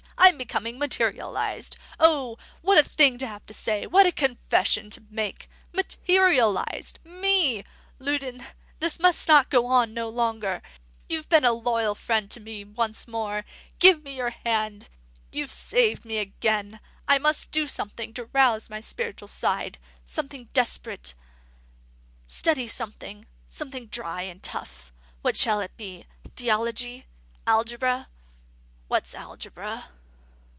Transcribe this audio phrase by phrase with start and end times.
[0.23, 1.77] I'm becoming materialised.
[1.99, 5.49] O, what a thing to have to say, what a confession to make!
[5.73, 6.99] Materialised!
[7.03, 7.63] Me!
[7.99, 8.45] Loudon,
[8.79, 10.61] this must go on no longer.
[11.09, 13.43] You've been a loyal friend to me once more;
[13.79, 14.87] give me your hand!
[15.31, 16.79] you've saved me again.
[17.07, 21.13] I must do something to rouse the spiritual side; something desperate;
[22.27, 24.93] study something, something dry and tough.
[25.23, 26.05] What shall it be?
[26.35, 27.05] Theology?
[27.47, 28.07] Algebra?
[28.87, 29.89] What's Algebra?"